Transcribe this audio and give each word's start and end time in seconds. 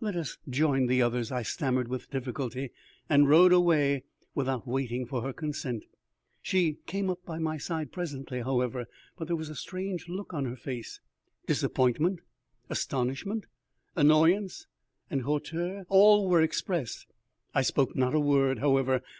"Let 0.00 0.16
us 0.16 0.38
join 0.48 0.86
the 0.86 1.00
others," 1.02 1.30
I 1.30 1.42
stammered 1.42 1.86
with 1.86 2.10
difficulty, 2.10 2.70
and 3.08 3.28
rode 3.28 3.52
away 3.52 4.02
without 4.34 4.66
waiting 4.66 5.06
for 5.06 5.22
her 5.22 5.32
consent. 5.32 5.84
She 6.42 6.78
came 6.86 7.08
up 7.08 7.24
by 7.24 7.38
my 7.38 7.58
side 7.58 7.82
again 7.82 7.92
presently, 7.92 8.40
however, 8.42 8.86
but 9.16 9.28
there 9.28 9.36
was 9.36 9.50
a 9.50 9.54
strange 9.54 10.08
look 10.08 10.34
on 10.34 10.46
her 10.46 10.56
face. 10.56 10.98
Disappointment, 11.46 12.18
astonishment, 12.68 13.46
annoyance, 13.94 14.66
and 15.10 15.22
hauteur, 15.22 15.84
all 15.88 16.28
were 16.28 16.42
expressed. 16.42 17.06
I 17.54 17.62
spoke 17.62 17.94
not 17.94 18.16
a 18.16 18.18
word, 18.18 18.58
however. 18.58 19.00